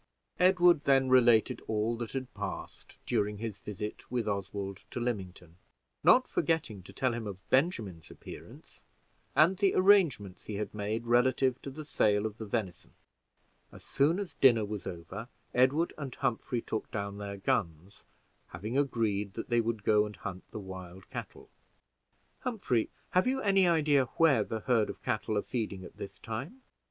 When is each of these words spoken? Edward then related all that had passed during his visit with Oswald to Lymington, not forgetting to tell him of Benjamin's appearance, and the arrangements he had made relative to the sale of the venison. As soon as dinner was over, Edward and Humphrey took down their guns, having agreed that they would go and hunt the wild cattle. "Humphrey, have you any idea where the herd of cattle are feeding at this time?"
Edward 0.39 0.85
then 0.85 1.09
related 1.09 1.61
all 1.67 1.95
that 1.97 2.13
had 2.13 2.33
passed 2.33 2.99
during 3.05 3.37
his 3.37 3.59
visit 3.59 4.09
with 4.09 4.27
Oswald 4.27 4.81
to 4.89 4.99
Lymington, 4.99 5.57
not 6.03 6.27
forgetting 6.27 6.81
to 6.81 6.91
tell 6.91 7.13
him 7.13 7.27
of 7.27 7.47
Benjamin's 7.51 8.09
appearance, 8.09 8.81
and 9.35 9.57
the 9.57 9.75
arrangements 9.75 10.45
he 10.45 10.55
had 10.55 10.73
made 10.73 11.05
relative 11.05 11.61
to 11.61 11.69
the 11.69 11.85
sale 11.85 12.25
of 12.25 12.37
the 12.39 12.47
venison. 12.47 12.95
As 13.71 13.83
soon 13.83 14.17
as 14.17 14.33
dinner 14.33 14.65
was 14.65 14.87
over, 14.87 15.29
Edward 15.53 15.93
and 15.99 16.15
Humphrey 16.15 16.63
took 16.63 16.89
down 16.89 17.19
their 17.19 17.37
guns, 17.37 18.03
having 18.47 18.79
agreed 18.79 19.35
that 19.35 19.49
they 19.49 19.61
would 19.61 19.83
go 19.83 20.07
and 20.07 20.15
hunt 20.15 20.43
the 20.49 20.59
wild 20.59 21.11
cattle. 21.11 21.51
"Humphrey, 22.39 22.89
have 23.11 23.27
you 23.27 23.39
any 23.39 23.67
idea 23.67 24.05
where 24.17 24.43
the 24.43 24.61
herd 24.61 24.89
of 24.89 25.03
cattle 25.03 25.37
are 25.37 25.43
feeding 25.43 25.83
at 25.83 25.97
this 25.97 26.17
time?" 26.17 26.63